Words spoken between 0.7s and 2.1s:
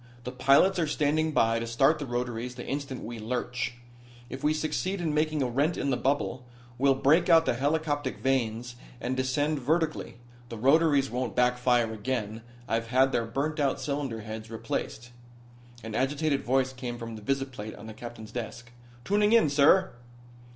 are standing by to start the